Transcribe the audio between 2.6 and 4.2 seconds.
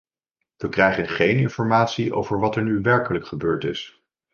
nu werkelijk gebeurd is.